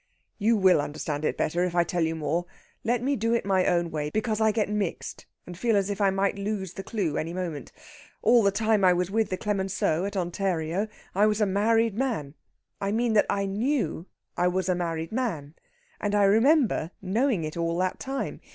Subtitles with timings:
[0.39, 2.47] "You will understand it better if I tell you more.
[2.83, 6.01] Let me do it my own way, because I get mixed, and feel as if
[6.01, 7.71] I might lose the clue any moment.
[8.23, 12.33] All the time I was with the Clemenceaux at Ontario I was a married man
[12.81, 15.53] I mean that I knew I was a married man.
[15.99, 18.41] And I remember knowing it all that time.